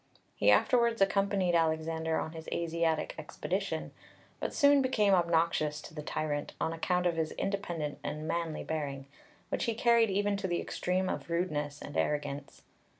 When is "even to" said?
10.09-10.47